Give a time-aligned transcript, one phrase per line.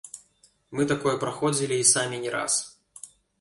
[0.79, 2.53] Мы такое праходзілі і самі не раз.